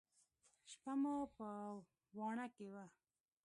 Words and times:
شپه 0.71 0.93
مو 1.01 1.15
په 1.35 1.47
واڼه 2.17 2.45
کښې 2.55 2.67
وه. 2.73 2.85